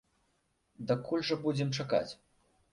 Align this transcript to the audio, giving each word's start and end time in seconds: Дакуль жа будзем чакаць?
Дакуль 0.93 1.23
жа 1.29 1.39
будзем 1.45 1.69
чакаць? 1.79 2.11